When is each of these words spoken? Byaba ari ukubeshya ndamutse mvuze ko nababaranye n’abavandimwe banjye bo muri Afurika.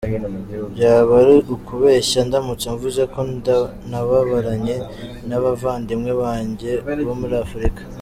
Byaba 0.73 1.11
ari 1.21 1.35
ukubeshya 1.55 2.19
ndamutse 2.27 2.65
mvuze 2.75 3.01
ko 3.13 3.19
nababaranye 3.89 4.75
n’abavandimwe 5.27 6.11
banjye 6.21 6.71
bo 7.07 7.15
muri 7.21 7.35
Afurika. 7.45 7.81